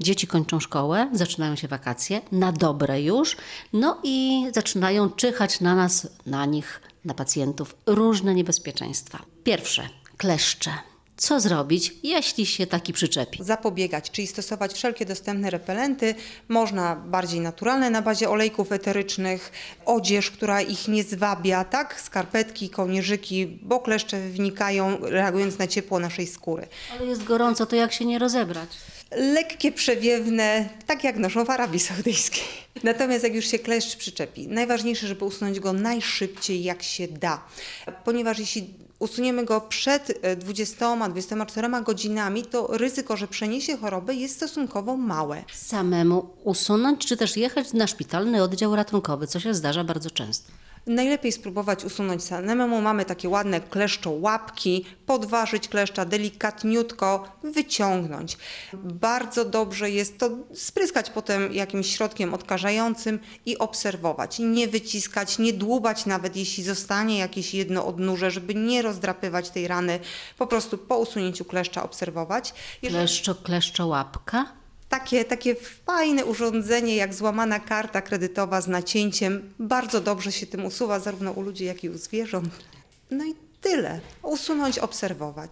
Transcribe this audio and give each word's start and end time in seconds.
Dzieci 0.00 0.26
kończą 0.26 0.60
szkołę, 0.60 1.10
zaczynają 1.12 1.56
się 1.56 1.68
wakacje, 1.68 2.20
na 2.32 2.52
dobre 2.52 3.02
już, 3.02 3.36
no 3.72 4.00
i 4.02 4.46
zaczynają 4.54 5.10
czyhać 5.10 5.60
na 5.60 5.74
nas, 5.74 6.08
na 6.26 6.46
nich, 6.46 6.80
na 7.04 7.14
pacjentów 7.14 7.76
różne 7.86 8.34
niebezpieczeństwa. 8.34 9.18
Pierwsze, 9.44 9.88
kleszcze. 10.16 10.70
Co 11.16 11.40
zrobić, 11.40 11.94
jeśli 12.02 12.46
się 12.46 12.66
taki 12.66 12.92
przyczepi? 12.92 13.44
zapobiegać, 13.44 14.10
czyli 14.10 14.26
stosować 14.26 14.72
wszelkie 14.72 15.06
dostępne 15.06 15.50
repelenty. 15.50 16.14
Można 16.48 16.96
bardziej 16.96 17.40
naturalne 17.40 17.90
na 17.90 18.02
bazie 18.02 18.30
olejków 18.30 18.72
eterycznych, 18.72 19.52
odzież, 19.84 20.30
która 20.30 20.60
ich 20.60 20.88
nie 20.88 21.04
zwabia, 21.04 21.64
tak? 21.64 22.00
Skarpetki, 22.00 22.70
kołnierzyki, 22.70 23.46
bo 23.62 23.80
kleszcze 23.80 24.20
wnikają 24.28 24.98
reagując 25.00 25.58
na 25.58 25.66
ciepło 25.66 25.98
naszej 25.98 26.26
skóry. 26.26 26.66
Ale 26.98 27.06
jest 27.06 27.24
gorąco, 27.24 27.66
to 27.66 27.76
jak 27.76 27.92
się 27.92 28.04
nie 28.04 28.18
rozebrać? 28.18 28.68
Lekkie, 29.10 29.72
przewiewne, 29.72 30.68
tak 30.86 31.04
jak 31.04 31.16
noszą 31.16 31.44
w 31.44 31.50
Arabii 31.50 31.80
Saudyjskiej. 31.80 32.44
Natomiast 32.84 33.24
jak 33.24 33.34
już 33.34 33.46
się 33.46 33.58
kleszcz 33.58 33.96
przyczepi, 33.96 34.48
najważniejsze, 34.48 35.06
żeby 35.06 35.24
usunąć 35.24 35.60
go 35.60 35.72
najszybciej 35.72 36.62
jak 36.62 36.82
się 36.82 37.08
da. 37.08 37.44
Ponieważ 38.04 38.38
jeśli 38.38 38.74
usuniemy 38.98 39.44
go 39.44 39.60
przed 39.60 40.18
e, 40.22 40.36
20-24 40.36 41.82
godzinami, 41.82 42.42
to 42.42 42.66
ryzyko, 42.70 43.16
że 43.16 43.28
przeniesie 43.28 43.76
chorobę 43.76 44.14
jest 44.14 44.36
stosunkowo 44.36 44.96
małe. 44.96 45.44
Samemu 45.52 46.30
usunąć, 46.44 47.06
czy 47.06 47.16
też 47.16 47.36
jechać 47.36 47.72
na 47.72 47.86
szpitalny 47.86 48.42
oddział 48.42 48.76
ratunkowy, 48.76 49.26
co 49.26 49.40
się 49.40 49.54
zdarza 49.54 49.84
bardzo 49.84 50.10
często. 50.10 50.52
Najlepiej 50.88 51.32
spróbować 51.32 51.84
usunąć 51.84 52.24
samemu. 52.24 52.80
Mamy 52.80 53.04
takie 53.04 53.28
ładne 53.28 53.60
kleszczołapki, 53.60 54.84
podważyć 55.06 55.68
kleszcza 55.68 56.04
delikatniutko, 56.04 57.28
wyciągnąć. 57.42 58.36
Bardzo 58.74 59.44
dobrze 59.44 59.90
jest 59.90 60.18
to 60.18 60.30
spryskać 60.54 61.10
potem 61.10 61.52
jakimś 61.52 61.96
środkiem 61.96 62.34
odkażającym 62.34 63.18
i 63.46 63.58
obserwować. 63.58 64.38
Nie 64.38 64.68
wyciskać, 64.68 65.38
nie 65.38 65.52
dłubać 65.52 66.06
nawet 66.06 66.36
jeśli 66.36 66.64
zostanie 66.64 67.18
jakieś 67.18 67.54
jedno 67.54 67.86
odnóże, 67.86 68.30
żeby 68.30 68.54
nie 68.54 68.82
rozdrapywać 68.82 69.50
tej 69.50 69.68
rany. 69.68 70.00
Po 70.38 70.46
prostu 70.46 70.78
po 70.78 70.98
usunięciu 70.98 71.44
kleszcza 71.44 71.82
obserwować. 71.82 72.54
Jeżeli- 72.82 72.98
Kleszczo, 72.98 73.34
kleszczołapka. 73.34 74.46
Takie, 74.88 75.24
takie 75.24 75.54
fajne 75.86 76.24
urządzenie 76.24 76.96
jak 76.96 77.14
złamana 77.14 77.60
karta 77.60 78.02
kredytowa 78.02 78.60
z 78.60 78.68
nacięciem. 78.68 79.54
Bardzo 79.58 80.00
dobrze 80.00 80.32
się 80.32 80.46
tym 80.46 80.66
usuwa 80.66 81.00
zarówno 81.00 81.32
u 81.32 81.42
ludzi, 81.42 81.64
jak 81.64 81.84
i 81.84 81.90
u 81.90 81.98
zwierząt. 81.98 82.50
No 83.10 83.24
i 83.24 83.34
tyle. 83.60 84.00
Usunąć, 84.22 84.78
obserwować. 84.78 85.50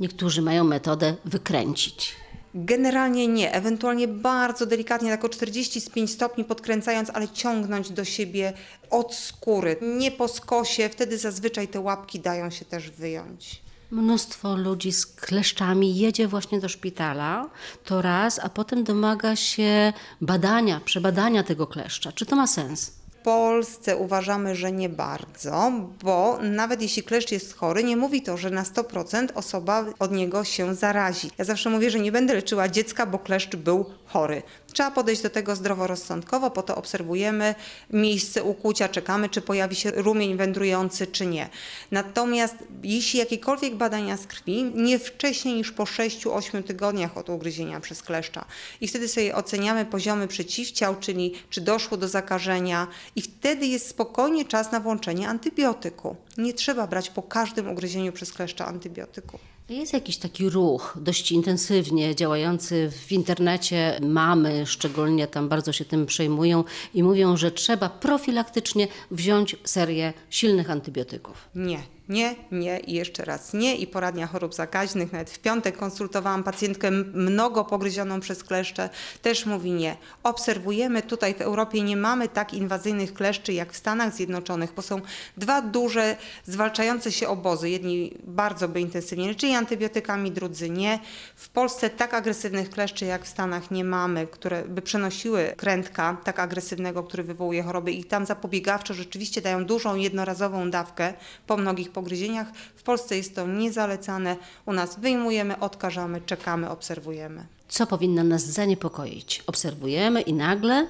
Niektórzy 0.00 0.42
mają 0.42 0.64
metodę 0.64 1.16
wykręcić. 1.24 2.16
Generalnie 2.54 3.28
nie, 3.28 3.52
ewentualnie 3.52 4.08
bardzo 4.08 4.66
delikatnie, 4.66 5.10
tak 5.10 5.24
o 5.24 5.28
45 5.28 6.10
stopni 6.10 6.44
podkręcając, 6.44 7.10
ale 7.10 7.28
ciągnąć 7.28 7.90
do 7.90 8.04
siebie 8.04 8.52
od 8.90 9.14
skóry, 9.14 9.76
nie 9.82 10.10
po 10.10 10.28
skosie, 10.28 10.88
wtedy 10.88 11.18
zazwyczaj 11.18 11.68
te 11.68 11.80
łapki 11.80 12.20
dają 12.20 12.50
się 12.50 12.64
też 12.64 12.90
wyjąć. 12.90 13.65
Mnóstwo 13.90 14.56
ludzi 14.56 14.92
z 14.92 15.06
kleszczami 15.06 15.96
jedzie 15.96 16.28
właśnie 16.28 16.60
do 16.60 16.68
szpitala, 16.68 17.50
to 17.84 18.02
raz, 18.02 18.38
a 18.38 18.48
potem 18.48 18.84
domaga 18.84 19.36
się 19.36 19.92
badania, 20.20 20.80
przebadania 20.84 21.42
tego 21.42 21.66
kleszcza. 21.66 22.12
Czy 22.12 22.26
to 22.26 22.36
ma 22.36 22.46
sens? 22.46 22.92
W 23.10 23.16
Polsce 23.26 23.96
uważamy, 23.96 24.56
że 24.56 24.72
nie 24.72 24.88
bardzo, 24.88 25.72
bo 26.02 26.38
nawet 26.42 26.82
jeśli 26.82 27.02
kleszcz 27.02 27.32
jest 27.32 27.56
chory, 27.56 27.84
nie 27.84 27.96
mówi 27.96 28.22
to, 28.22 28.36
że 28.36 28.50
na 28.50 28.62
100% 28.62 29.28
osoba 29.34 29.84
od 29.98 30.12
niego 30.12 30.44
się 30.44 30.74
zarazi. 30.74 31.30
Ja 31.38 31.44
zawsze 31.44 31.70
mówię, 31.70 31.90
że 31.90 32.00
nie 32.00 32.12
będę 32.12 32.34
leczyła 32.34 32.68
dziecka, 32.68 33.06
bo 33.06 33.18
kleszcz 33.18 33.56
był 33.56 33.84
chory. 34.06 34.42
Trzeba 34.76 34.90
podejść 34.90 35.22
do 35.22 35.30
tego 35.30 35.56
zdroworozsądkowo, 35.56 36.50
po 36.50 36.62
to 36.62 36.76
obserwujemy 36.76 37.54
miejsce 37.90 38.44
ukłucia, 38.44 38.88
czekamy, 38.88 39.28
czy 39.28 39.40
pojawi 39.40 39.76
się 39.76 39.90
rumień 39.90 40.36
wędrujący, 40.36 41.06
czy 41.06 41.26
nie. 41.26 41.48
Natomiast 41.90 42.54
jeśli 42.82 43.18
jakiekolwiek 43.18 43.74
badania 43.74 44.16
z 44.16 44.26
krwi, 44.26 44.64
nie 44.74 44.98
wcześniej 44.98 45.54
niż 45.54 45.72
po 45.72 45.84
6-8 45.84 46.62
tygodniach 46.62 47.16
od 47.16 47.30
ugryzienia 47.30 47.80
przez 47.80 48.02
kleszcza. 48.02 48.44
I 48.80 48.88
wtedy 48.88 49.08
sobie 49.08 49.34
oceniamy 49.34 49.84
poziomy 49.84 50.28
przeciwciał, 50.28 50.96
czyli 51.00 51.34
czy 51.50 51.60
doszło 51.60 51.96
do 51.96 52.08
zakażenia 52.08 52.86
i 53.16 53.22
wtedy 53.22 53.66
jest 53.66 53.88
spokojnie 53.88 54.44
czas 54.44 54.72
na 54.72 54.80
włączenie 54.80 55.28
antybiotyku. 55.28 56.16
Nie 56.38 56.54
trzeba 56.54 56.86
brać 56.86 57.10
po 57.10 57.22
każdym 57.22 57.70
ugryzieniu 57.70 58.12
przez 58.12 58.32
kleszcza 58.32 58.66
antybiotyku. 58.66 59.38
Jest 59.68 59.92
jakiś 59.92 60.16
taki 60.16 60.50
ruch 60.50 60.98
dość 61.00 61.32
intensywnie 61.32 62.14
działający 62.14 62.90
w 63.06 63.12
internecie. 63.12 63.98
Mamy 64.02 64.66
szczególnie 64.66 65.26
tam 65.26 65.48
bardzo 65.48 65.72
się 65.72 65.84
tym 65.84 66.06
przejmują 66.06 66.64
i 66.94 67.02
mówią, 67.02 67.36
że 67.36 67.50
trzeba 67.50 67.88
profilaktycznie 67.88 68.88
wziąć 69.10 69.56
serię 69.64 70.12
silnych 70.30 70.70
antybiotyków. 70.70 71.48
Nie, 71.54 71.82
nie, 72.08 72.34
nie 72.52 72.80
i 72.80 72.92
jeszcze 72.92 73.24
raz 73.24 73.52
nie. 73.52 73.76
I 73.76 73.86
poradnia 73.86 74.26
chorób 74.26 74.54
zakaźnych, 74.54 75.12
nawet 75.12 75.30
w 75.30 75.38
piątek 75.38 75.76
konsultowałam 75.76 76.44
pacjentkę 76.44 76.90
mnogo 76.90 77.64
pogryzioną 77.64 78.20
przez 78.20 78.44
kleszcze, 78.44 78.90
też 79.22 79.46
mówi 79.46 79.72
nie. 79.72 79.96
Obserwujemy, 80.22 81.02
tutaj 81.02 81.34
w 81.34 81.40
Europie 81.40 81.82
nie 81.82 81.96
mamy 81.96 82.28
tak 82.28 82.54
inwazyjnych 82.54 83.14
kleszczy 83.14 83.52
jak 83.52 83.72
w 83.72 83.76
Stanach 83.76 84.14
Zjednoczonych, 84.14 84.72
bo 84.76 84.82
są 84.82 85.00
dwa 85.36 85.62
duże 85.62 86.16
zwalczające 86.44 87.12
się 87.12 87.28
obozy. 87.28 87.70
Jedni 87.70 88.16
bardzo 88.24 88.68
by 88.68 88.80
intensywnie 88.80 89.28
leczyli 89.28 89.52
antybiotykami, 89.52 90.30
drudzy 90.30 90.70
nie. 90.70 90.98
W 91.36 91.48
Polsce 91.48 91.90
tak 91.90 92.14
agresywnych 92.14 92.70
kleszczy 92.70 93.04
jak 93.04 93.24
w 93.24 93.28
Stanach 93.28 93.70
nie 93.70 93.84
mamy, 93.84 94.26
które 94.26 94.64
by 94.64 94.82
przenosiły 94.82 95.54
krętka 95.56 96.16
tak 96.24 96.40
agresywnego, 96.40 97.02
który 97.02 97.22
wywołuje 97.22 97.62
choroby 97.62 97.92
i 97.92 98.04
tam 98.04 98.26
zapobiegawczo 98.26 98.94
rzeczywiście 98.94 99.40
dają 99.40 99.64
dużą 99.64 99.96
jednorazową 99.96 100.70
dawkę 100.70 101.14
po 101.46 101.56
mnogich 101.56 101.90
pogryzieniach. 101.96 102.48
W 102.76 102.82
Polsce 102.82 103.16
jest 103.16 103.34
to 103.34 103.46
niezalecane. 103.46 104.36
U 104.66 104.72
nas 104.72 105.00
wyjmujemy, 105.00 105.60
odkażamy, 105.60 106.20
czekamy, 106.20 106.70
obserwujemy. 106.70 107.46
Co 107.68 107.86
powinno 107.86 108.24
nas 108.24 108.44
zaniepokoić? 108.44 109.42
Obserwujemy 109.46 110.20
i 110.20 110.32
nagle 110.34 110.86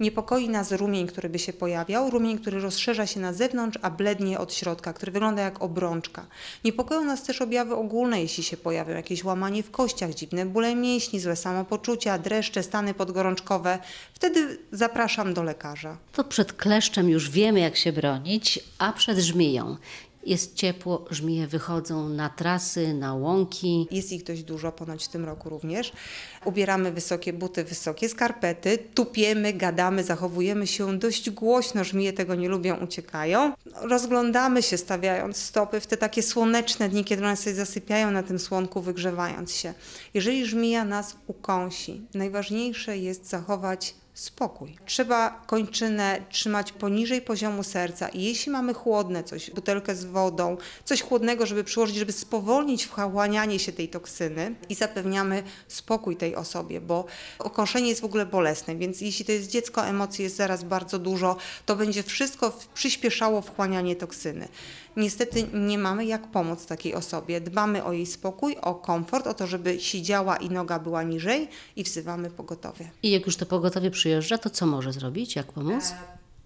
Niepokoi 0.00 0.48
nas 0.48 0.72
rumień, 0.72 1.06
który 1.06 1.28
by 1.28 1.38
się 1.38 1.52
pojawiał, 1.52 2.10
rumień, 2.10 2.38
który 2.38 2.60
rozszerza 2.60 3.06
się 3.06 3.20
na 3.20 3.32
zewnątrz, 3.32 3.78
a 3.82 3.90
blednie 3.90 4.38
od 4.38 4.54
środka, 4.54 4.92
który 4.92 5.12
wygląda 5.12 5.42
jak 5.42 5.62
obrączka. 5.62 6.26
Niepokoją 6.64 7.04
nas 7.04 7.22
też 7.22 7.42
objawy 7.42 7.74
ogólne, 7.74 8.22
jeśli 8.22 8.44
się 8.44 8.56
pojawią 8.56 8.94
jakieś 8.94 9.24
łamanie 9.24 9.62
w 9.62 9.70
kościach, 9.70 10.14
dziwne 10.14 10.46
bóle 10.46 10.74
mięśni, 10.74 11.20
złe 11.20 11.36
samopoczucia, 11.36 12.18
dreszcze, 12.18 12.62
stany 12.62 12.94
podgorączkowe. 12.94 13.78
Wtedy 14.14 14.58
zapraszam 14.72 15.34
do 15.34 15.42
lekarza. 15.42 15.96
to 16.12 16.24
przed 16.24 16.52
kleszczem 16.52 17.08
już 17.08 17.30
wiemy, 17.30 17.60
jak 17.60 17.76
się 17.76 17.92
bronić, 17.92 18.60
a 18.78 18.92
przed 18.92 19.18
żmiją. 19.18 19.76
Jest 20.26 20.54
ciepło, 20.54 21.04
żmije 21.10 21.46
wychodzą 21.46 22.08
na 22.08 22.28
trasy, 22.28 22.94
na 22.94 23.14
łąki. 23.14 23.88
Jest 23.90 24.12
ich 24.12 24.24
dość 24.24 24.42
dużo, 24.42 24.72
ponoć 24.72 25.04
w 25.04 25.08
tym 25.08 25.24
roku 25.24 25.48
również. 25.48 25.92
Ubieramy 26.44 26.92
wysokie 26.92 27.32
buty, 27.32 27.64
wysokie 27.64 28.08
skarpety, 28.08 28.78
tupiemy, 28.94 29.52
gadamy, 29.52 30.04
zachowujemy 30.04 30.66
się 30.66 30.98
dość 30.98 31.30
głośno, 31.30 31.84
żmije 31.84 32.12
tego 32.12 32.34
nie 32.34 32.48
lubią, 32.48 32.76
uciekają. 32.76 33.52
Rozglądamy 33.74 34.62
się, 34.62 34.78
stawiając 34.78 35.36
stopy 35.36 35.80
w 35.80 35.86
te 35.86 35.96
takie 35.96 36.22
słoneczne 36.22 36.88
dni, 36.88 37.04
kiedy 37.04 37.24
one 37.24 37.36
sobie 37.36 37.54
zasypiają 37.54 38.10
na 38.10 38.22
tym 38.22 38.38
słonku, 38.38 38.80
wygrzewając 38.80 39.54
się. 39.54 39.74
Jeżeli 40.14 40.46
żmija 40.46 40.84
nas 40.84 41.16
ukąsi, 41.26 42.02
najważniejsze 42.14 42.98
jest 42.98 43.28
zachować 43.28 43.94
spokój. 44.20 44.76
Trzeba 44.86 45.30
kończynę 45.46 46.22
trzymać 46.30 46.72
poniżej 46.72 47.22
poziomu 47.22 47.62
serca 47.62 48.08
i 48.08 48.24
jeśli 48.24 48.52
mamy 48.52 48.74
chłodne 48.74 49.24
coś, 49.24 49.50
butelkę 49.50 49.94
z 49.94 50.04
wodą, 50.04 50.56
coś 50.84 51.02
chłodnego, 51.02 51.46
żeby 51.46 51.64
przyłożyć, 51.64 51.96
żeby 51.96 52.12
spowolnić 52.12 52.84
wchłanianie 52.84 53.58
się 53.58 53.72
tej 53.72 53.88
toksyny 53.88 54.54
i 54.68 54.74
zapewniamy 54.74 55.42
spokój 55.68 56.16
tej 56.16 56.36
osobie, 56.36 56.80
bo 56.80 57.04
ukąszenie 57.44 57.88
jest 57.88 58.00
w 58.00 58.04
ogóle 58.04 58.26
bolesne, 58.26 58.76
więc 58.76 59.00
jeśli 59.00 59.24
to 59.24 59.32
jest 59.32 59.50
dziecko, 59.50 59.86
emocji 59.86 60.22
jest 60.22 60.36
zaraz 60.36 60.64
bardzo 60.64 60.98
dużo, 60.98 61.36
to 61.66 61.76
będzie 61.76 62.02
wszystko 62.02 62.58
przyspieszało 62.74 63.42
wchłanianie 63.42 63.96
toksyny. 63.96 64.48
Niestety 64.96 65.46
nie 65.52 65.78
mamy 65.78 66.06
jak 66.06 66.30
pomóc 66.30 66.66
takiej 66.66 66.94
osobie. 66.94 67.40
Dbamy 67.40 67.84
o 67.84 67.92
jej 67.92 68.06
spokój, 68.06 68.56
o 68.56 68.74
komfort, 68.74 69.26
o 69.26 69.34
to, 69.34 69.46
żeby 69.46 69.80
siedziała 69.80 70.36
i 70.36 70.50
noga 70.50 70.78
była 70.78 71.02
niżej 71.02 71.48
i 71.76 71.84
wzywamy 71.84 72.30
pogotowie. 72.30 72.90
I 73.02 73.10
jak 73.10 73.26
już 73.26 73.36
to 73.36 73.46
pogotowie 73.46 73.90
przyjeżdża, 73.90 74.38
to 74.38 74.50
co 74.50 74.66
może 74.66 74.92
zrobić? 74.92 75.36
Jak 75.36 75.52
pomóc? 75.52 75.84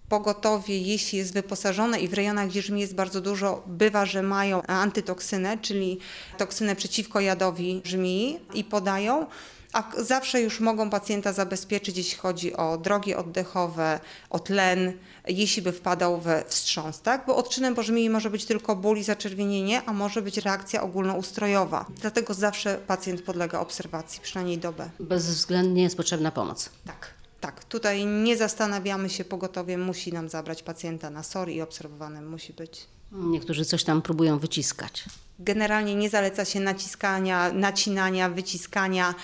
Pogotowie, 0.08 0.78
jeśli 0.78 1.18
jest 1.18 1.34
wyposażone 1.34 2.00
i 2.00 2.08
w 2.08 2.14
rejonach, 2.14 2.48
gdzie 2.48 2.62
żmi 2.62 2.80
jest 2.80 2.94
bardzo 2.94 3.20
dużo, 3.20 3.62
bywa, 3.66 4.06
że 4.06 4.22
mają 4.22 4.62
antytoksynę, 4.62 5.58
czyli 5.58 5.98
toksynę 6.38 6.76
przeciwko 6.76 7.20
jadowi 7.20 7.80
żmii 7.84 8.40
i 8.54 8.64
podają. 8.64 9.26
A 9.74 9.82
zawsze 9.98 10.40
już 10.40 10.60
mogą 10.60 10.90
pacjenta 10.90 11.32
zabezpieczyć, 11.32 11.96
jeśli 11.96 12.18
chodzi 12.18 12.56
o 12.56 12.78
drogi 12.78 13.14
oddechowe, 13.14 14.00
o 14.30 14.38
tlen, 14.38 14.92
jeśli 15.28 15.62
by 15.62 15.72
wpadał 15.72 16.20
we 16.20 16.44
wstrząs, 16.48 17.00
tak? 17.00 17.26
Bo 17.26 17.36
odczynem 17.36 17.74
pożmieni 17.74 18.10
może 18.10 18.30
być 18.30 18.44
tylko 18.44 18.76
ból 18.76 18.98
i 18.98 19.04
zaczerwienienie, 19.04 19.82
a 19.86 19.92
może 19.92 20.22
być 20.22 20.38
reakcja 20.38 20.82
ogólnoustrojowa. 20.82 21.86
Dlatego 22.00 22.34
zawsze 22.34 22.78
pacjent 22.86 23.22
podlega 23.22 23.60
obserwacji, 23.60 24.20
przynajmniej 24.22 24.58
dobę. 24.58 24.90
Bezwzględnie 25.00 25.82
jest 25.82 25.96
potrzebna 25.96 26.30
pomoc. 26.30 26.70
Tak, 26.86 27.10
tak. 27.40 27.64
Tutaj 27.64 28.06
nie 28.06 28.36
zastanawiamy 28.36 29.10
się, 29.10 29.24
pogotowie 29.24 29.78
musi 29.78 30.12
nam 30.12 30.28
zabrać 30.28 30.62
pacjenta 30.62 31.10
na 31.10 31.22
SOR 31.22 31.48
i 31.48 31.62
obserwowanym 31.62 32.28
musi 32.28 32.52
być. 32.52 32.86
Niektórzy 33.12 33.64
coś 33.64 33.84
tam 33.84 34.02
próbują 34.02 34.38
wyciskać. 34.38 35.04
Generalnie 35.38 35.94
nie 35.94 36.10
zaleca 36.10 36.44
się 36.44 36.60
naciskania, 36.60 37.52
nacinania, 37.52 38.28
wyciskania. 38.28 39.14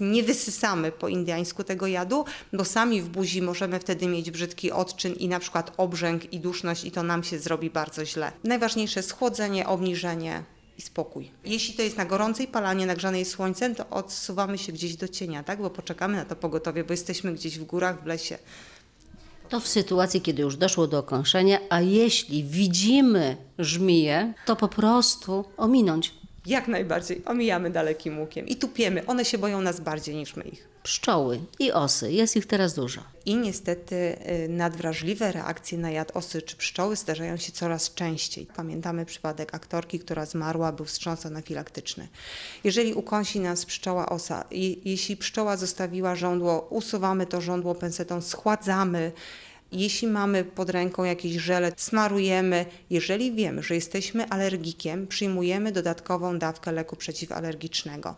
Nie 0.00 0.22
wysysamy 0.22 0.92
po 0.92 1.08
indiańsku 1.08 1.64
tego 1.64 1.86
jadu, 1.86 2.24
bo 2.52 2.64
sami 2.64 3.02
w 3.02 3.08
buzi 3.08 3.42
możemy 3.42 3.80
wtedy 3.80 4.06
mieć 4.06 4.30
brzydki 4.30 4.72
odczyn 4.72 5.12
i 5.12 5.28
na 5.28 5.40
przykład 5.40 5.72
obrzęk 5.76 6.32
i 6.32 6.40
duszność 6.40 6.84
i 6.84 6.90
to 6.90 7.02
nam 7.02 7.24
się 7.24 7.38
zrobi 7.38 7.70
bardzo 7.70 8.04
źle. 8.04 8.32
Najważniejsze 8.44 9.00
jest 9.00 9.12
chłodzenie, 9.12 9.66
obniżenie 9.66 10.42
i 10.78 10.82
spokój. 10.82 11.30
Jeśli 11.44 11.74
to 11.74 11.82
jest 11.82 11.96
na 11.96 12.04
gorącej 12.04 12.48
palanie, 12.48 12.86
nagrzanej 12.86 13.24
słońcem, 13.24 13.74
to 13.74 13.90
odsuwamy 13.90 14.58
się 14.58 14.72
gdzieś 14.72 14.96
do 14.96 15.08
cienia, 15.08 15.42
tak? 15.42 15.62
Bo 15.62 15.70
poczekamy 15.70 16.16
na 16.16 16.24
to 16.24 16.36
pogotowie, 16.36 16.84
bo 16.84 16.92
jesteśmy 16.92 17.32
gdzieś 17.32 17.58
w 17.58 17.64
górach, 17.64 18.02
w 18.02 18.06
lesie. 18.06 18.38
To 19.48 19.60
w 19.60 19.68
sytuacji, 19.68 20.20
kiedy 20.20 20.42
już 20.42 20.56
doszło 20.56 20.86
do 20.86 20.98
okąszenia, 20.98 21.58
a 21.70 21.80
jeśli 21.80 22.44
widzimy 22.44 23.36
żmiję, 23.58 24.34
to 24.46 24.56
po 24.56 24.68
prostu 24.68 25.44
ominąć. 25.56 26.14
Jak 26.46 26.68
najbardziej 26.68 27.22
omijamy 27.24 27.70
dalekim 27.70 28.20
łukiem 28.20 28.46
i 28.46 28.56
tupiemy. 28.56 29.06
One 29.06 29.24
się 29.24 29.38
boją 29.38 29.60
nas 29.60 29.80
bardziej 29.80 30.14
niż 30.16 30.36
my 30.36 30.44
ich. 30.44 30.68
Pszczoły 30.82 31.40
i 31.58 31.72
osy, 31.72 32.12
jest 32.12 32.36
ich 32.36 32.46
teraz 32.46 32.74
dużo. 32.74 33.00
I 33.26 33.36
niestety 33.36 33.94
y, 34.44 34.48
nadwrażliwe 34.48 35.32
reakcje 35.32 35.78
na 35.78 35.90
jad 35.90 36.16
osy 36.16 36.42
czy 36.42 36.56
pszczoły 36.56 36.96
zdarzają 36.96 37.36
się 37.36 37.52
coraz 37.52 37.94
częściej. 37.94 38.46
Pamiętamy 38.56 39.06
przypadek 39.06 39.54
aktorki, 39.54 39.98
która 39.98 40.26
zmarła, 40.26 40.72
był 40.72 40.84
wstrząs 40.84 41.26
anafilaktyczny. 41.26 42.08
Jeżeli 42.64 42.94
ukąsi 42.94 43.40
nas 43.40 43.66
pszczoła 43.66 44.08
osa, 44.08 44.44
je, 44.50 44.72
jeśli 44.84 45.16
pszczoła 45.16 45.56
zostawiła 45.56 46.14
żądło, 46.14 46.66
usuwamy 46.70 47.26
to 47.26 47.40
żądło 47.40 47.74
pensetą, 47.74 48.20
schładzamy. 48.20 49.12
Jeśli 49.72 50.08
mamy 50.08 50.44
pod 50.44 50.70
ręką 50.70 51.04
jakieś 51.04 51.32
żele, 51.32 51.72
smarujemy. 51.76 52.66
Jeżeli 52.90 53.32
wiemy, 53.32 53.62
że 53.62 53.74
jesteśmy 53.74 54.28
alergikiem, 54.28 55.06
przyjmujemy 55.06 55.72
dodatkową 55.72 56.38
dawkę 56.38 56.72
leku 56.72 56.96
przeciwalergicznego. 56.96 58.16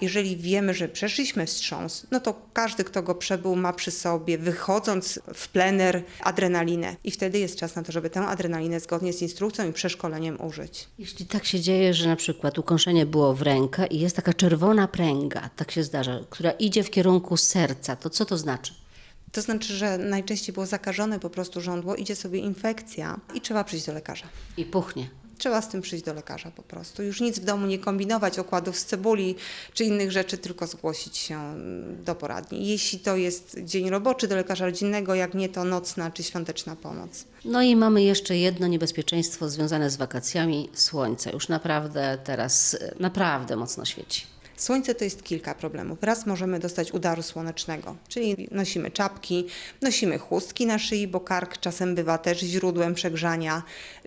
Jeżeli 0.00 0.36
wiemy, 0.36 0.74
że 0.74 0.88
przeszliśmy 0.88 1.46
wstrząs, 1.46 2.06
no 2.10 2.20
to 2.20 2.34
każdy, 2.52 2.84
kto 2.84 3.02
go 3.02 3.14
przebył, 3.14 3.56
ma 3.56 3.72
przy 3.72 3.90
sobie, 3.90 4.38
wychodząc 4.38 5.20
w 5.34 5.48
plener, 5.48 6.02
adrenalinę. 6.20 6.96
I 7.04 7.10
wtedy 7.10 7.38
jest 7.38 7.56
czas 7.56 7.76
na 7.76 7.82
to, 7.82 7.92
żeby 7.92 8.10
tę 8.10 8.20
adrenalinę 8.20 8.80
zgodnie 8.80 9.12
z 9.12 9.22
instrukcją 9.22 9.68
i 9.68 9.72
przeszkoleniem 9.72 10.40
użyć. 10.40 10.88
Jeśli 10.98 11.26
tak 11.26 11.44
się 11.44 11.60
dzieje, 11.60 11.94
że 11.94 12.08
na 12.08 12.16
przykład 12.16 12.58
ukąszenie 12.58 13.06
było 13.06 13.34
w 13.34 13.42
rękę 13.42 13.86
i 13.86 14.00
jest 14.00 14.16
taka 14.16 14.32
czerwona 14.32 14.88
pręga, 14.88 15.50
tak 15.56 15.70
się 15.70 15.84
zdarza, 15.84 16.20
która 16.30 16.50
idzie 16.50 16.82
w 16.82 16.90
kierunku 16.90 17.36
serca, 17.36 17.96
to 17.96 18.10
co 18.10 18.24
to 18.24 18.38
znaczy? 18.38 18.81
To 19.32 19.42
znaczy, 19.42 19.76
że 19.76 19.98
najczęściej 19.98 20.52
było 20.52 20.66
zakażone 20.66 21.20
po 21.20 21.30
prostu 21.30 21.60
żądło, 21.60 21.96
idzie 21.96 22.16
sobie 22.16 22.38
infekcja 22.38 23.20
i 23.34 23.40
trzeba 23.40 23.64
przyjść 23.64 23.86
do 23.86 23.92
lekarza. 23.92 24.26
I 24.56 24.64
puchnie. 24.64 25.10
Trzeba 25.38 25.62
z 25.62 25.68
tym 25.68 25.82
przyjść 25.82 26.04
do 26.04 26.14
lekarza 26.14 26.50
po 26.50 26.62
prostu. 26.62 27.02
Już 27.02 27.20
nic 27.20 27.38
w 27.38 27.44
domu 27.44 27.66
nie 27.66 27.78
kombinować, 27.78 28.38
okładów 28.38 28.78
z 28.78 28.84
cebuli 28.84 29.34
czy 29.74 29.84
innych 29.84 30.12
rzeczy, 30.12 30.38
tylko 30.38 30.66
zgłosić 30.66 31.16
się 31.16 31.54
do 32.04 32.14
poradni. 32.14 32.68
Jeśli 32.68 32.98
to 32.98 33.16
jest 33.16 33.56
dzień 33.64 33.90
roboczy 33.90 34.28
do 34.28 34.36
lekarza 34.36 34.66
rodzinnego, 34.66 35.14
jak 35.14 35.34
nie, 35.34 35.48
to 35.48 35.64
nocna 35.64 36.10
czy 36.10 36.22
świąteczna 36.22 36.76
pomoc. 36.76 37.24
No 37.44 37.62
i 37.62 37.76
mamy 37.76 38.02
jeszcze 38.02 38.36
jedno 38.36 38.66
niebezpieczeństwo 38.66 39.48
związane 39.48 39.90
z 39.90 39.96
wakacjami 39.96 40.70
słońce. 40.74 41.30
Już 41.32 41.48
naprawdę 41.48 42.18
teraz 42.24 42.74
e, 42.74 42.94
naprawdę 43.00 43.56
mocno 43.56 43.84
świeci. 43.84 44.31
Słońce 44.56 44.94
to 44.94 45.04
jest 45.04 45.22
kilka 45.22 45.54
problemów. 45.54 45.98
Raz 46.02 46.26
możemy 46.26 46.58
dostać 46.58 46.92
udaru 46.92 47.22
słonecznego, 47.22 47.96
czyli 48.08 48.48
nosimy 48.50 48.90
czapki, 48.90 49.46
nosimy 49.82 50.18
chustki 50.18 50.66
na 50.66 50.78
szyi, 50.78 51.08
bo 51.08 51.20
kark 51.20 51.58
czasem 51.58 51.94
bywa 51.94 52.18
też 52.18 52.38
źródłem 52.40 52.94
przegrzania. 52.94 53.62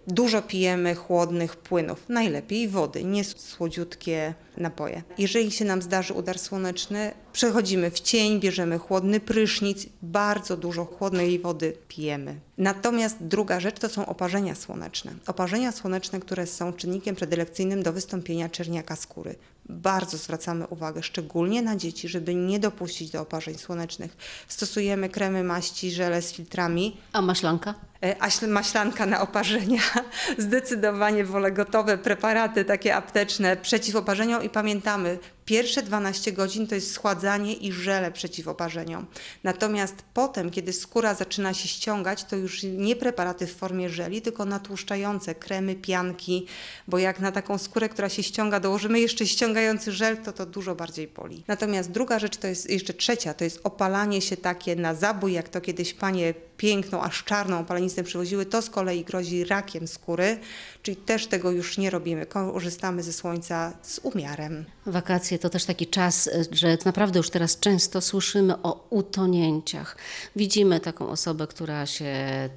Dużo 0.08 0.42
pijemy 0.42 0.96
chłodnych 0.96 1.56
płynów, 1.56 2.04
najlepiej 2.10 2.68
wody, 2.68 3.04
nie 3.04 3.24
słodziutkie 3.24 4.34
napoje. 4.58 5.04
Jeżeli 5.18 5.52
się 5.52 5.66
nam 5.66 5.82
zdarzy 5.82 6.14
udar 6.14 6.40
słoneczny, 6.40 7.12
przechodzimy 7.34 7.92
w 7.92 8.00
cień, 8.00 8.40
bierzemy 8.40 8.78
chłodny 8.78 9.20
prysznic, 9.20 9.86
bardzo 10.02 10.58
dużo 10.58 10.86
chłodnej 10.86 11.40
wody 11.40 11.78
pijemy. 11.88 12.40
Natomiast 12.58 13.18
druga 13.22 13.60
rzecz 13.60 13.80
to 13.80 13.90
są 13.90 14.06
oparzenia 14.06 14.56
słoneczne. 14.56 15.12
Oparzenia 15.28 15.72
słoneczne, 15.72 16.20
które 16.20 16.48
są 16.48 16.74
czynnikiem 16.74 17.16
predylekcyjnym 17.16 17.84
do 17.84 17.94
wystąpienia 17.94 18.50
czerniaka 18.50 18.96
skóry. 18.96 19.36
Bardzo 19.70 20.18
zwracamy 20.18 20.68
uwagę, 20.68 21.04
szczególnie 21.04 21.62
na 21.62 21.76
dzieci, 21.76 22.08
żeby 22.08 22.36
nie 22.36 22.60
dopuścić 22.60 23.10
do 23.10 23.22
oparzeń 23.22 23.58
słonecznych. 23.58 24.18
Stosujemy 24.48 25.10
kremy, 25.10 25.44
maści, 25.44 25.92
żele 25.92 26.22
z 26.22 26.34
filtrami, 26.34 26.98
A 27.14 27.22
maślanka? 27.22 27.76
E, 28.04 28.16
a 28.20 28.30
śl- 28.30 28.48
maślanka 28.48 29.06
na 29.06 29.22
oparzenia. 29.22 29.82
Zdecydowanie 30.38 31.24
wolę 31.24 31.52
gotowe 31.52 31.98
preparaty 31.98 32.66
takie 32.66 32.96
apteczne 32.96 33.58
przeciw 33.58 33.96
oparzeniom 33.96 34.44
i 34.44 34.50
pamiętamy, 34.50 35.20
pierwsze 35.46 35.82
12 35.82 36.32
godzin 36.32 36.68
to 36.68 36.76
jest 36.76 36.92
schładzanie 36.92 37.54
i 37.54 37.72
żele 37.72 38.12
przeciw 38.12 38.48
oparzeniom. 38.48 39.06
Natomiast 39.44 39.96
potem, 40.14 40.52
kiedy 40.52 40.74
skóra 40.74 41.14
zaczyna 41.14 41.54
się 41.54 41.68
ściągać, 41.68 42.24
to 42.24 42.36
już 42.36 42.64
nie 42.64 42.96
preparaty 42.96 43.48
w 43.48 43.56
formie 43.56 43.90
żeli, 43.90 44.22
tylko 44.22 44.46
natłuszczające, 44.46 45.36
kremy, 45.36 45.76
pianki, 45.76 46.48
bo 46.88 46.98
jak 46.98 47.20
na 47.20 47.32
taką 47.32 47.58
skórę, 47.58 47.90
która 47.90 48.10
się 48.10 48.24
ściąga, 48.24 48.60
dołożymy 48.60 49.00
jeszcze 49.00 49.28
ściągający 49.28 49.92
żel, 49.92 50.18
to 50.18 50.34
to 50.34 50.46
dużo 50.46 50.76
bardziej 50.76 51.08
boli. 51.08 51.44
Natomiast 51.48 51.92
druga 51.92 52.20
rzecz 52.20 52.38
to 52.38 52.48
jest 52.48 52.70
jeszcze 52.70 52.94
trzecia, 52.94 53.34
to 53.34 53.44
jest 53.44 53.60
opalanie 53.64 54.22
się 54.22 54.38
takie 54.38 54.76
na 54.76 54.96
zabój, 54.96 55.34
jak 55.34 55.50
to 55.50 55.62
kiedyś 55.62 55.94
panie 55.94 56.34
piękną, 56.58 57.02
aż 57.02 57.24
czarną 57.24 57.60
opalanicę 57.60 58.04
przywoziły, 58.04 58.46
to 58.46 58.62
z 58.62 58.70
kolei 58.70 59.04
grozi 59.04 59.44
rakiem 59.44 59.88
skóry, 59.88 60.38
czyli 60.84 60.98
też 60.98 61.28
tego 61.28 61.52
już 61.52 61.78
nie 61.78 61.90
robimy. 61.90 62.26
Korzystamy 62.26 63.04
ze 63.04 63.14
słońca 63.14 63.74
z 63.82 64.00
umiarem. 64.00 64.66
Wakacje 64.86 65.40
to 65.40 65.50
też 65.50 65.66
taki 65.66 65.88
czas, 65.88 66.28
e, 66.28 66.46
że 66.52 66.78
naprawdę 66.86 67.20
już 67.20 67.30
teraz 67.30 67.60
często 67.60 68.02
słyszymy 68.02 68.62
o 68.64 68.88
utonięciach. 68.90 69.98
Widzimy 70.36 70.80
taką 70.80 71.10
osobę, 71.10 71.48
która 71.48 71.86
się 71.86 72.16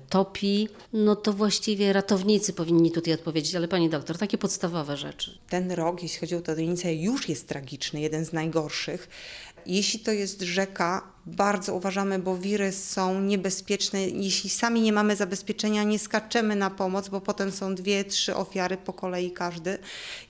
topi, 0.09 0.69
no 0.93 1.17
to 1.17 1.33
właściwie 1.33 1.93
ratownicy 1.93 2.53
powinni 2.53 2.91
tutaj 2.91 3.15
odpowiedzieć, 3.15 3.55
ale 3.55 3.69
pani 3.69 3.91
doktor, 3.91 4.19
takie 4.19 4.39
podstawowe 4.39 4.97
rzeczy. 4.97 5.39
Ten 5.49 5.73
rok, 5.73 6.03
jeśli 6.03 6.19
chodzi 6.19 6.35
o 6.35 6.39
utonięcie, 6.39 6.95
już 6.95 7.29
jest 7.29 7.49
tragiczny, 7.49 8.01
jeden 8.01 8.25
z 8.25 8.33
najgorszych. 8.33 9.09
Jeśli 9.67 10.01
to 10.01 10.13
jest 10.13 10.43
rzeka, 10.43 11.13
bardzo 11.29 11.75
uważamy, 11.75 12.19
bo 12.19 12.37
wiry 12.37 12.73
są 12.73 13.21
niebezpieczne. 13.21 14.09
Jeśli 14.09 14.51
sami 14.51 14.81
nie 14.81 14.93
mamy 14.93 15.17
zabezpieczenia, 15.17 15.83
nie 15.83 15.99
skaczemy 15.99 16.57
na 16.57 16.71
pomoc, 16.71 17.09
bo 17.09 17.21
potem 17.21 17.53
są 17.53 17.75
dwie, 17.75 18.05
trzy 18.05 18.37
ofiary 18.37 18.77
po 18.77 18.93
kolei 18.93 19.31
każdy. 19.33 19.79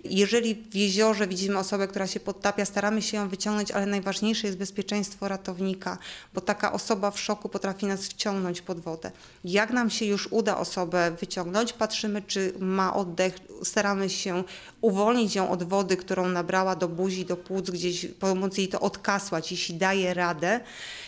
Jeżeli 0.04 0.54
w 0.54 0.74
jeziorze 0.74 1.26
widzimy 1.26 1.58
osobę, 1.58 1.88
która 1.88 2.06
się 2.06 2.20
podtapia, 2.20 2.64
staramy 2.64 3.02
się 3.02 3.16
ją 3.16 3.28
wyciągnąć, 3.28 3.70
ale 3.70 3.86
najważniejsze 3.86 4.46
jest 4.46 4.58
bezpieczeństwo 4.58 5.28
ratownika, 5.28 5.98
bo 6.34 6.40
taka 6.40 6.72
osoba 6.72 7.10
w 7.10 7.20
szoku 7.20 7.48
potrafi 7.48 7.86
nas 7.86 8.00
wciągnąć 8.00 8.60
pod 8.60 8.80
wodę. 8.80 9.10
Jak 9.44 9.70
nam 9.70 9.90
się 9.90 10.04
już 10.04 10.28
uda 10.30 10.58
osobę 10.58 11.16
wyciągnąć, 11.20 11.72
patrzymy, 11.72 12.22
czy 12.22 12.52
ma 12.58 12.94
oddech, 12.94 13.34
staramy 13.62 14.10
się 14.10 14.44
uwolnić 14.80 15.34
ją 15.34 15.50
od 15.50 15.62
wody, 15.62 15.96
którą 15.96 16.28
nabrała 16.28 16.76
do 16.76 16.88
buzi, 16.88 17.24
do 17.24 17.36
płuc, 17.36 17.70
gdzieś 17.70 18.06
pomóc 18.06 18.58
jej 18.58 18.68
to 18.68 18.80
odkasłać, 18.80 19.50
jeśli 19.50 19.74
daje 19.74 20.14
radę. 20.14 20.60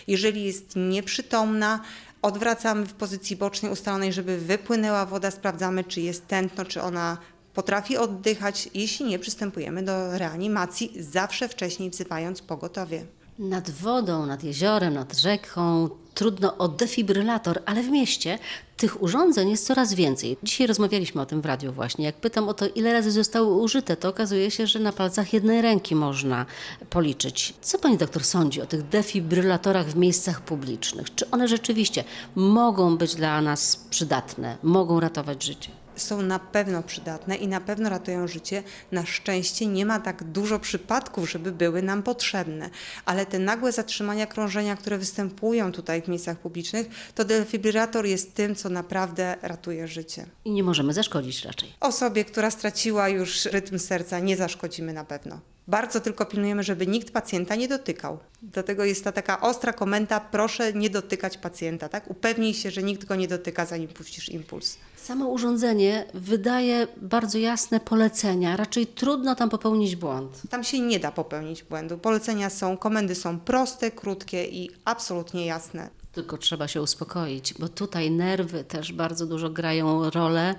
Jeżeli 0.06 0.44
jest 0.44 0.72
nieprzytomna, 0.76 1.80
odwracamy 2.22 2.86
w 2.86 2.92
pozycji 2.92 3.36
bocznej 3.36 3.72
ustalonej, 3.72 4.12
żeby 4.12 4.38
wypłynęła 4.38 5.06
woda, 5.06 5.30
sprawdzamy, 5.30 5.84
czy 5.84 6.00
jest 6.00 6.26
tętno, 6.26 6.64
czy 6.64 6.82
ona 6.82 7.18
potrafi 7.54 7.96
oddychać. 7.96 8.68
Jeśli 8.74 9.06
nie, 9.06 9.18
przystępujemy 9.18 9.82
do 9.82 10.18
reanimacji, 10.18 10.92
zawsze 11.00 11.48
wcześniej 11.48 11.90
wzywając 11.90 12.42
pogotowie. 12.42 13.06
Nad 13.40 13.70
wodą, 13.70 14.26
nad 14.26 14.44
jeziorem, 14.44 14.94
nad 14.94 15.18
rzeką 15.18 15.88
trudno 16.14 16.58
o 16.58 16.68
defibrylator, 16.68 17.62
ale 17.66 17.82
w 17.82 17.88
mieście 17.88 18.38
tych 18.76 19.02
urządzeń 19.02 19.50
jest 19.50 19.66
coraz 19.66 19.94
więcej. 19.94 20.36
Dzisiaj 20.42 20.66
rozmawialiśmy 20.66 21.22
o 21.22 21.26
tym 21.26 21.40
w 21.40 21.46
radiu 21.46 21.72
właśnie. 21.72 22.04
Jak 22.04 22.16
pytam 22.16 22.48
o 22.48 22.54
to, 22.54 22.68
ile 22.68 22.92
razy 22.92 23.10
zostały 23.10 23.54
użyte, 23.54 23.96
to 23.96 24.08
okazuje 24.08 24.50
się, 24.50 24.66
że 24.66 24.78
na 24.78 24.92
palcach 24.92 25.32
jednej 25.32 25.62
ręki 25.62 25.94
można 25.94 26.46
policzyć. 26.90 27.54
Co 27.60 27.78
pani 27.78 27.96
doktor 27.96 28.24
sądzi 28.24 28.62
o 28.62 28.66
tych 28.66 28.88
defibrylatorach 28.88 29.86
w 29.86 29.96
miejscach 29.96 30.40
publicznych? 30.40 31.14
Czy 31.14 31.30
one 31.30 31.48
rzeczywiście 31.48 32.04
mogą 32.34 32.96
być 32.96 33.14
dla 33.14 33.40
nas 33.40 33.76
przydatne, 33.90 34.56
mogą 34.62 35.00
ratować 35.00 35.44
życie? 35.44 35.79
Są 36.00 36.22
na 36.22 36.38
pewno 36.38 36.82
przydatne 36.82 37.36
i 37.36 37.48
na 37.48 37.60
pewno 37.60 37.88
ratują 37.88 38.28
życie. 38.28 38.62
Na 38.92 39.06
szczęście 39.06 39.66
nie 39.66 39.86
ma 39.86 40.00
tak 40.00 40.24
dużo 40.24 40.58
przypadków, 40.58 41.30
żeby 41.30 41.52
były 41.52 41.82
nam 41.82 42.02
potrzebne, 42.02 42.70
ale 43.04 43.26
te 43.26 43.38
nagłe 43.38 43.72
zatrzymania 43.72 44.26
krążenia, 44.26 44.76
które 44.76 44.98
występują 44.98 45.72
tutaj 45.72 46.02
w 46.02 46.08
miejscach 46.08 46.38
publicznych, 46.38 46.86
to 47.14 47.24
defibrylator 47.24 48.06
jest 48.06 48.34
tym, 48.34 48.54
co 48.54 48.68
naprawdę 48.68 49.36
ratuje 49.42 49.88
życie. 49.88 50.26
I 50.44 50.50
nie 50.50 50.62
możemy 50.62 50.92
zaszkodzić 50.92 51.44
raczej. 51.44 51.72
Osobie, 51.80 52.24
która 52.24 52.50
straciła 52.50 53.08
już 53.08 53.44
rytm 53.44 53.78
serca, 53.78 54.18
nie 54.18 54.36
zaszkodzimy 54.36 54.92
na 54.92 55.04
pewno. 55.04 55.40
Bardzo 55.68 56.00
tylko 56.00 56.26
pilnujemy, 56.26 56.62
żeby 56.62 56.86
nikt 56.86 57.10
pacjenta 57.10 57.56
nie 57.56 57.68
dotykał. 57.68 58.18
Dlatego 58.42 58.84
jest 58.84 59.04
ta 59.04 59.12
taka 59.12 59.40
ostra 59.40 59.72
komenda, 59.72 60.20
proszę 60.20 60.72
nie 60.72 60.90
dotykać 60.90 61.38
pacjenta, 61.38 61.88
tak? 61.88 62.10
Upewnij 62.10 62.54
się, 62.54 62.70
że 62.70 62.82
nikt 62.82 63.04
go 63.04 63.16
nie 63.16 63.28
dotyka, 63.28 63.66
zanim 63.66 63.88
puścisz 63.88 64.28
impuls. 64.28 64.76
Samo 64.96 65.28
urządzenie 65.28 66.06
wydaje 66.14 66.86
bardzo 66.96 67.38
jasne 67.38 67.80
polecenia, 67.80 68.56
raczej 68.56 68.86
trudno 68.86 69.34
tam 69.34 69.50
popełnić 69.50 69.96
błąd. 69.96 70.42
Tam 70.50 70.64
się 70.64 70.80
nie 70.80 71.00
da 71.00 71.12
popełnić 71.12 71.62
błędu. 71.62 71.98
Polecenia 71.98 72.50
są, 72.50 72.76
komendy 72.76 73.14
są 73.14 73.40
proste, 73.40 73.90
krótkie 73.90 74.44
i 74.44 74.70
absolutnie 74.84 75.46
jasne. 75.46 75.99
Tylko 76.12 76.38
trzeba 76.38 76.68
się 76.68 76.82
uspokoić, 76.82 77.54
bo 77.54 77.68
tutaj 77.68 78.10
nerwy 78.10 78.64
też 78.64 78.92
bardzo 78.92 79.26
dużo 79.26 79.50
grają 79.50 80.10
rolę. 80.10 80.54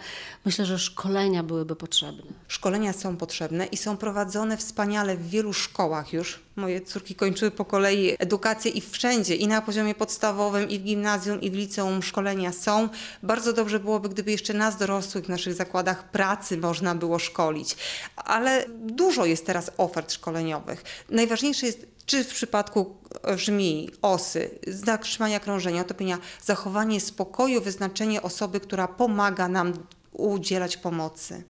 Myślę, 0.46 0.66
że 0.66 0.80
szkolenia 0.80 1.44
byłyby 1.44 1.76
potrzebne. 1.76 2.24
Szkolenia 2.48 2.94
są 2.94 3.18
potrzebne 3.18 3.66
i 3.66 3.78
są 3.78 3.98
prowadzone 3.98 4.58
wspaniale 4.58 5.18
w 5.18 5.30
wielu 5.30 5.54
szkołach 5.54 6.14
już. 6.14 6.40
Moje 6.56 6.82
córki 6.82 7.16
kończyły 7.16 7.52
po 7.52 7.66
kolei 7.66 8.16
edukację 8.20 8.72
i 8.72 8.82
wszędzie, 8.82 9.36
i 9.36 9.48
na 9.48 9.62
poziomie 9.62 9.96
podstawowym, 9.96 10.70
i 10.70 10.80
w 10.80 10.84
gimnazjum, 10.84 11.42
i 11.42 11.52
w 11.52 11.54
liceum 11.54 12.04
szkolenia 12.04 12.54
są. 12.54 12.90
Bardzo 13.24 13.54
dobrze 13.54 13.80
byłoby, 13.80 14.10
gdyby 14.10 14.32
jeszcze 14.32 14.54
nas 14.54 14.78
dorosłych 14.78 15.26
w 15.26 15.30
naszych 15.30 15.54
zakładach 15.54 16.12
pracy 16.12 16.58
można 16.58 16.96
było 16.96 17.20
szkolić. 17.20 17.76
Ale 18.16 18.66
dużo 18.80 19.26
jest 19.26 19.46
teraz 19.46 19.72
ofert 19.78 20.12
szkoleniowych. 20.12 20.84
Najważniejsze 21.10 21.66
jest 21.66 21.92
czy 22.12 22.24
w 22.24 22.28
przypadku 22.28 22.96
żmi, 23.36 23.90
osy, 24.02 24.60
zatrzymania 24.68 25.40
krążenia, 25.40 25.82
otopienia, 25.82 26.18
zachowanie 26.44 27.02
spokoju, 27.02 27.62
wyznaczenie 27.62 28.22
osoby, 28.22 28.60
która 28.60 28.88
pomaga 28.88 29.48
nam 29.48 29.74
udzielać 30.12 30.78
pomocy. 30.78 31.44